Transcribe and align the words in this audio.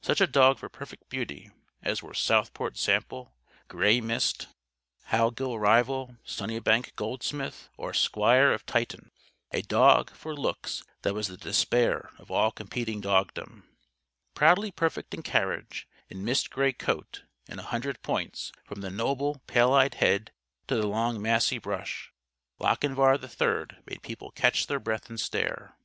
Such 0.00 0.20
a 0.20 0.26
dog 0.26 0.58
for 0.58 0.68
perfect 0.68 1.08
beauty, 1.08 1.52
as 1.84 2.02
were 2.02 2.12
Southport 2.12 2.76
Sample, 2.76 3.32
Grey 3.68 4.00
Mist, 4.00 4.48
Howgill 5.12 5.60
Rival, 5.60 6.16
Sunnybank 6.24 6.96
Goldsmith 6.96 7.68
or 7.76 7.94
Squire 7.94 8.50
of 8.50 8.66
Tytton. 8.66 9.12
A 9.52 9.62
dog, 9.62 10.10
for 10.16 10.34
looks, 10.34 10.82
that 11.02 11.14
was 11.14 11.28
the 11.28 11.36
despair 11.36 12.10
of 12.18 12.28
all 12.28 12.50
competing 12.50 13.00
dogdom. 13.00 13.68
Proudly 14.34 14.72
perfect 14.72 15.14
in 15.14 15.22
carriage, 15.22 15.86
in 16.08 16.24
mist 16.24 16.50
gray 16.50 16.72
coat, 16.72 17.22
in 17.46 17.60
a 17.60 17.70
hundred 17.70 18.02
points 18.02 18.50
from 18.64 18.80
the 18.80 18.90
noble 18.90 19.42
pale 19.46 19.72
eyed 19.72 19.94
head 19.94 20.32
to 20.66 20.74
the 20.74 20.88
long 20.88 21.22
massy 21.22 21.58
brush 21.58 22.12
Lochinvar 22.58 23.14
III 23.14 23.78
made 23.86 24.02
people 24.02 24.32
catch 24.32 24.66
their 24.66 24.80
breath 24.80 25.08
and 25.08 25.20
stare. 25.20 25.76